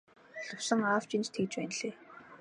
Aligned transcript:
Лувсан 0.47 0.81
аав 0.91 1.03
чинь 1.09 1.25
ч 1.25 1.27
тэгж 1.33 1.51
байна 1.57 1.71
билээ. 1.73 1.93